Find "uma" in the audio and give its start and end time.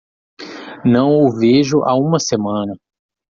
1.93-2.17